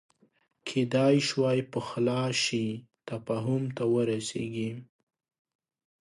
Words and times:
کېدای 0.67 1.15
شوای 1.27 1.59
پخلا 1.73 2.21
شي 2.43 2.65
تفاهم 3.09 3.63
ته 3.75 3.83
ورسېږي 3.93 4.71